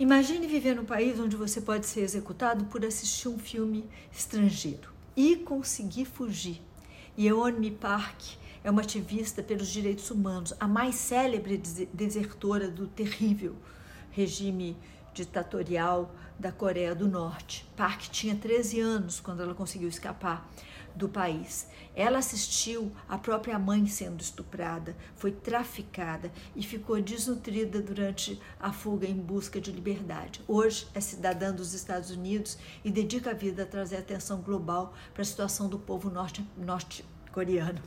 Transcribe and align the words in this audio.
Imagine 0.00 0.46
viver 0.46 0.74
num 0.74 0.86
país 0.86 1.20
onde 1.20 1.36
você 1.36 1.60
pode 1.60 1.84
ser 1.84 2.00
executado 2.00 2.64
por 2.64 2.82
assistir 2.86 3.28
um 3.28 3.38
filme 3.38 3.84
estrangeiro 4.10 4.88
e 5.14 5.36
conseguir 5.36 6.06
fugir. 6.06 6.62
Yeonmi 7.18 7.70
Park 7.72 8.18
é 8.64 8.70
uma 8.70 8.80
ativista 8.80 9.42
pelos 9.42 9.68
direitos 9.68 10.10
humanos, 10.10 10.54
a 10.58 10.66
mais 10.66 10.94
célebre 10.94 11.60
desertora 11.92 12.70
do 12.70 12.86
terrível 12.86 13.54
regime 14.10 14.74
ditatorial 15.12 16.14
da 16.38 16.50
Coreia 16.50 16.94
do 16.94 17.06
Norte. 17.06 17.68
Park 17.76 18.02
tinha 18.08 18.34
13 18.34 18.80
anos 18.80 19.20
quando 19.20 19.42
ela 19.42 19.54
conseguiu 19.54 19.88
escapar 19.88 20.50
do 20.94 21.08
país. 21.08 21.68
Ela 21.94 22.18
assistiu 22.18 22.92
a 23.08 23.18
própria 23.18 23.58
mãe 23.58 23.86
sendo 23.86 24.20
estuprada, 24.20 24.96
foi 25.16 25.32
traficada 25.32 26.32
e 26.54 26.62
ficou 26.62 27.00
desnutrida 27.00 27.80
durante 27.80 28.40
a 28.58 28.72
fuga 28.72 29.06
em 29.06 29.14
busca 29.14 29.60
de 29.60 29.70
liberdade. 29.70 30.40
Hoje 30.48 30.86
é 30.94 31.00
cidadã 31.00 31.52
dos 31.52 31.74
Estados 31.74 32.10
Unidos 32.10 32.58
e 32.84 32.90
dedica 32.90 33.30
a 33.30 33.34
vida 33.34 33.62
a 33.62 33.66
trazer 33.66 33.96
atenção 33.96 34.40
global 34.40 34.94
para 35.12 35.22
a 35.22 35.26
situação 35.26 35.68
do 35.68 35.78
povo 35.78 36.10
norte, 36.10 36.44
norte 36.56 37.04
coreano. 37.30 37.80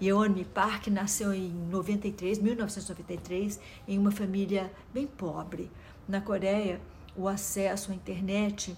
Yeonmi 0.00 0.44
Park 0.44 0.86
nasceu 0.88 1.32
em 1.34 1.50
93, 1.50 2.38
1993, 2.38 3.60
em 3.88 3.98
uma 3.98 4.10
família 4.10 4.70
bem 4.92 5.06
pobre. 5.06 5.70
Na 6.06 6.20
Coreia, 6.20 6.80
o 7.16 7.28
acesso 7.28 7.92
à 7.92 7.94
internet 7.94 8.76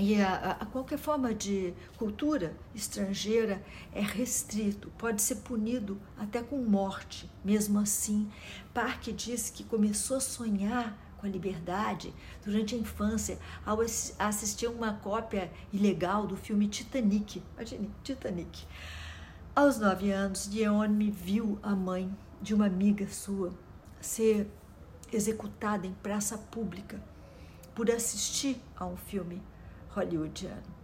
e 0.00 0.20
a, 0.22 0.58
a, 0.60 0.66
qualquer 0.66 0.96
forma 0.96 1.34
de 1.34 1.74
cultura 1.96 2.54
estrangeira 2.72 3.60
é 3.92 4.00
restrito, 4.00 4.92
pode 4.96 5.20
ser 5.20 5.36
punido 5.36 6.00
até 6.16 6.40
com 6.40 6.58
morte. 6.58 7.28
Mesmo 7.44 7.80
assim, 7.80 8.30
Park 8.72 9.08
disse 9.08 9.50
que 9.50 9.64
começou 9.64 10.18
a 10.18 10.20
sonhar 10.20 10.96
com 11.18 11.26
a 11.26 11.28
liberdade 11.28 12.14
durante 12.44 12.76
a 12.76 12.78
infância 12.78 13.40
ao 13.66 13.80
assistir 13.80 14.68
uma 14.68 14.94
cópia 14.94 15.50
ilegal 15.72 16.28
do 16.28 16.36
filme 16.36 16.68
Titanic. 16.68 17.42
Imagine, 17.56 17.90
Titanic. 18.04 18.66
Aos 19.52 19.80
nove 19.80 20.12
anos, 20.12 20.48
me 20.90 21.10
viu 21.10 21.58
a 21.60 21.74
mãe 21.74 22.08
de 22.40 22.54
uma 22.54 22.66
amiga 22.66 23.08
sua 23.08 23.52
ser 24.00 24.48
executada 25.12 25.86
em 25.86 25.92
praça 25.94 26.36
pública 26.36 27.00
por 27.74 27.90
assistir 27.90 28.60
a 28.76 28.86
um 28.86 28.96
filme 28.96 29.42
hollywoodiano. 29.90 30.78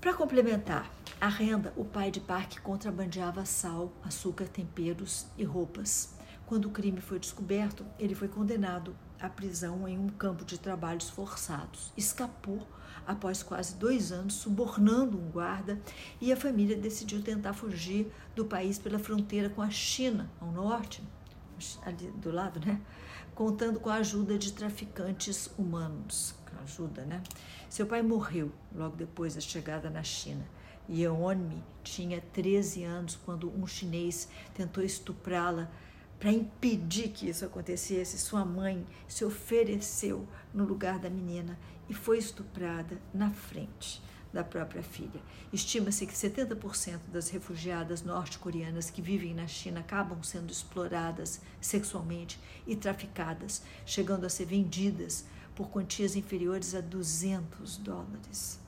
Para 0.00 0.14
complementar 0.14 0.90
a 1.20 1.28
renda, 1.28 1.72
o 1.76 1.84
pai 1.84 2.10
de 2.10 2.20
Park 2.20 2.60
contrabandeava 2.60 3.44
sal, 3.44 3.92
açúcar, 4.02 4.46
temperos 4.46 5.26
e 5.36 5.44
roupas. 5.44 6.14
Quando 6.46 6.66
o 6.66 6.70
crime 6.70 7.00
foi 7.00 7.18
descoberto, 7.18 7.84
ele 7.98 8.14
foi 8.14 8.26
condenado 8.26 8.96
à 9.20 9.28
prisão 9.28 9.86
em 9.86 9.98
um 9.98 10.08
campo 10.08 10.44
de 10.44 10.58
trabalhos 10.58 11.10
forçados. 11.10 11.92
Escapou 11.96 12.66
após 13.06 13.42
quase 13.42 13.74
dois 13.76 14.10
anos, 14.10 14.34
subornando 14.34 15.18
um 15.18 15.30
guarda, 15.30 15.80
e 16.20 16.32
a 16.32 16.36
família 16.36 16.76
decidiu 16.76 17.22
tentar 17.22 17.52
fugir 17.52 18.10
do 18.34 18.44
país 18.44 18.78
pela 18.78 18.98
fronteira 18.98 19.50
com 19.50 19.60
a 19.60 19.70
China, 19.70 20.30
ao 20.40 20.50
norte, 20.50 21.02
ali 21.82 22.10
do 22.12 22.30
lado, 22.30 22.64
né? 22.64 22.80
Contando 23.34 23.80
com 23.80 23.88
a 23.88 23.96
ajuda 23.96 24.38
de 24.38 24.52
traficantes 24.52 25.50
humanos. 25.58 26.34
Ajuda, 26.62 27.04
né? 27.04 27.22
Seu 27.68 27.86
pai 27.86 28.02
morreu 28.02 28.52
logo 28.74 28.96
depois 28.96 29.34
da 29.34 29.40
chegada 29.40 29.88
na 29.88 30.02
China. 30.02 30.44
Yeonmi 30.88 31.62
tinha 31.82 32.20
13 32.20 32.84
anos 32.84 33.18
quando 33.24 33.50
um 33.50 33.66
chinês 33.66 34.28
tentou 34.54 34.82
estuprá-la. 34.82 35.70
Para 36.18 36.32
impedir 36.32 37.08
que 37.08 37.30
isso 37.30 37.44
acontecesse, 37.44 38.18
sua 38.18 38.44
mãe 38.44 38.86
se 39.08 39.24
ofereceu 39.24 40.28
no 40.52 40.64
lugar 40.64 40.98
da 40.98 41.08
menina 41.08 41.58
e 41.88 41.94
foi 41.94 42.18
estuprada 42.18 43.00
na 43.14 43.30
frente 43.30 44.02
da 44.32 44.44
própria 44.44 44.82
filha. 44.82 45.20
Estima-se 45.52 46.06
que 46.06 46.12
70% 46.12 47.00
das 47.12 47.28
refugiadas 47.30 48.02
norte-coreanas 48.02 48.90
que 48.90 49.02
vivem 49.02 49.34
na 49.34 49.46
China 49.46 49.80
acabam 49.80 50.22
sendo 50.22 50.52
exploradas 50.52 51.40
sexualmente 51.60 52.38
e 52.66 52.76
traficadas, 52.76 53.62
chegando 53.84 54.24
a 54.24 54.30
ser 54.30 54.46
vendidas 54.46 55.24
por 55.54 55.68
quantias 55.68 56.16
inferiores 56.16 56.74
a 56.74 56.80
200 56.80 57.76
dólares. 57.78 58.60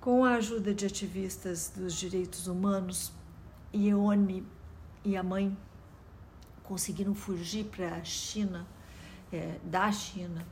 Com 0.00 0.24
a 0.24 0.34
ajuda 0.34 0.74
de 0.74 0.86
ativistas 0.86 1.72
dos 1.74 1.94
direitos 1.94 2.46
humanos, 2.46 3.12
Yeonmi 3.74 4.44
e 5.04 5.16
a 5.16 5.22
mãe 5.22 5.56
conseguiram 6.62 7.14
fugir 7.14 7.64
para 7.66 7.96
a 7.96 8.04
China, 8.04 8.66
é, 9.32 9.58
da 9.64 9.90
China, 9.92 10.46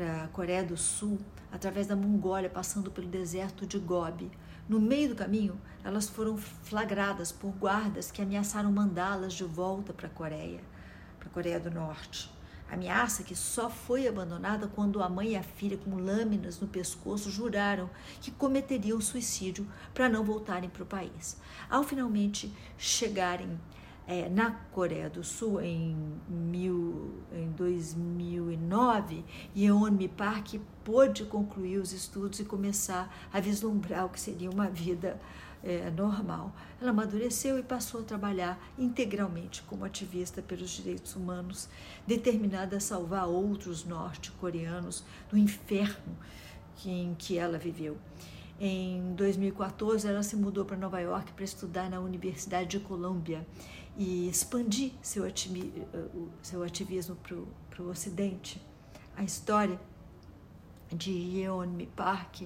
para 0.00 0.24
a 0.24 0.28
Coreia 0.28 0.64
do 0.64 0.78
Sul, 0.78 1.18
através 1.52 1.86
da 1.86 1.94
Mongólia, 1.94 2.48
passando 2.48 2.90
pelo 2.90 3.06
deserto 3.06 3.66
de 3.66 3.78
Gobi. 3.78 4.30
No 4.66 4.80
meio 4.80 5.10
do 5.10 5.14
caminho, 5.14 5.60
elas 5.84 6.08
foram 6.08 6.38
flagradas 6.38 7.30
por 7.30 7.50
guardas 7.50 8.10
que 8.10 8.22
ameaçaram 8.22 8.72
mandá-las 8.72 9.34
de 9.34 9.44
volta 9.44 9.92
para 9.92 10.06
a 10.06 10.10
Coreia, 10.10 10.62
para 11.18 11.28
a 11.28 11.30
Coreia 11.30 11.60
do 11.60 11.70
Norte. 11.70 12.32
Ameaça 12.70 13.22
que 13.22 13.36
só 13.36 13.68
foi 13.68 14.08
abandonada 14.08 14.68
quando 14.68 15.02
a 15.02 15.08
mãe 15.10 15.32
e 15.32 15.36
a 15.36 15.42
filha, 15.42 15.76
com 15.76 15.94
lâminas 15.96 16.58
no 16.60 16.66
pescoço, 16.66 17.30
juraram 17.30 17.90
que 18.22 18.30
cometeriam 18.30 19.02
suicídio 19.02 19.68
para 19.92 20.08
não 20.08 20.24
voltarem 20.24 20.70
para 20.70 20.82
o 20.82 20.86
país. 20.86 21.36
Ao 21.68 21.84
finalmente 21.84 22.50
chegarem 22.78 23.60
é, 24.06 24.28
na 24.28 24.50
Coreia 24.72 25.08
do 25.08 25.22
Sul 25.22 25.60
em, 25.60 25.96
mil, 26.28 27.22
em 27.32 27.50
2009, 27.52 29.24
Yeonmi 29.56 30.08
Park 30.08 30.54
pôde 30.84 31.24
concluir 31.24 31.78
os 31.78 31.92
estudos 31.92 32.40
e 32.40 32.44
começar 32.44 33.14
a 33.32 33.40
vislumbrar 33.40 34.06
o 34.06 34.08
que 34.08 34.20
seria 34.20 34.50
uma 34.50 34.68
vida 34.68 35.20
é, 35.62 35.90
normal. 35.90 36.52
Ela 36.80 36.90
amadureceu 36.90 37.58
e 37.58 37.62
passou 37.62 38.00
a 38.00 38.04
trabalhar 38.04 38.58
integralmente 38.78 39.62
como 39.62 39.84
ativista 39.84 40.42
pelos 40.42 40.70
direitos 40.70 41.14
humanos, 41.14 41.68
determinada 42.06 42.78
a 42.78 42.80
salvar 42.80 43.26
outros 43.26 43.84
norte-coreanos 43.84 45.04
do 45.30 45.36
inferno 45.36 46.16
em 46.84 47.14
que 47.14 47.36
ela 47.36 47.58
viveu. 47.58 47.96
Em 48.62 49.14
2014, 49.14 50.06
ela 50.06 50.22
se 50.22 50.36
mudou 50.36 50.66
para 50.66 50.76
Nova 50.76 51.00
York 51.00 51.32
para 51.32 51.44
estudar 51.44 51.88
na 51.88 51.98
Universidade 51.98 52.68
de 52.68 52.78
Colômbia 52.78 53.46
e 53.96 54.28
expandir 54.28 54.92
seu, 55.00 55.24
ativismo, 55.24 56.30
seu 56.42 56.62
ativismo 56.62 57.16
para 57.16 57.82
o 57.82 57.88
Ocidente. 57.88 58.60
A 59.16 59.24
história 59.24 59.80
de 60.92 61.10
Yeonmi 61.10 61.86
Park 61.86 62.42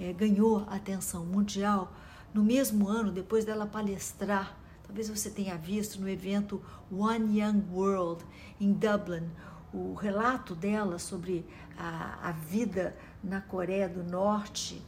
é, 0.00 0.12
ganhou 0.12 0.66
atenção 0.68 1.24
mundial 1.24 1.92
no 2.32 2.42
mesmo 2.42 2.88
ano, 2.88 3.12
depois 3.12 3.44
dela 3.44 3.64
palestrar, 3.64 4.58
talvez 4.84 5.08
você 5.08 5.30
tenha 5.30 5.56
visto 5.56 6.00
no 6.00 6.08
evento 6.08 6.60
One 6.90 7.38
Young 7.40 7.62
World 7.70 8.24
em 8.60 8.72
Dublin, 8.72 9.30
o 9.72 9.94
relato 9.94 10.52
dela 10.52 10.98
sobre 10.98 11.46
a, 11.78 12.28
a 12.28 12.32
vida 12.32 12.96
na 13.22 13.40
Coreia 13.40 13.88
do 13.88 14.02
Norte 14.02 14.82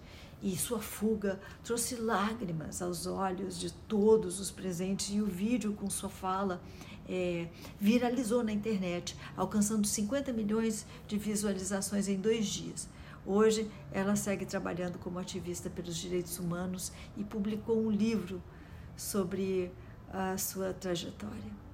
e 0.46 0.56
sua 0.56 0.78
fuga 0.78 1.40
trouxe 1.64 1.96
lágrimas 1.96 2.80
aos 2.80 3.04
olhos 3.04 3.58
de 3.58 3.72
todos 3.72 4.38
os 4.38 4.48
presentes 4.48 5.12
e 5.12 5.20
o 5.20 5.26
vídeo 5.26 5.72
com 5.72 5.90
sua 5.90 6.08
fala 6.08 6.62
é, 7.08 7.48
viralizou 7.80 8.44
na 8.44 8.52
internet, 8.52 9.16
alcançando 9.36 9.84
50 9.84 10.32
milhões 10.32 10.86
de 11.08 11.18
visualizações 11.18 12.06
em 12.06 12.16
dois 12.16 12.46
dias. 12.46 12.88
Hoje, 13.26 13.68
ela 13.90 14.14
segue 14.14 14.46
trabalhando 14.46 15.00
como 15.00 15.18
ativista 15.18 15.68
pelos 15.68 15.96
direitos 15.96 16.38
humanos 16.38 16.92
e 17.16 17.24
publicou 17.24 17.84
um 17.84 17.90
livro 17.90 18.40
sobre 18.96 19.72
a 20.12 20.38
sua 20.38 20.72
trajetória. 20.72 21.65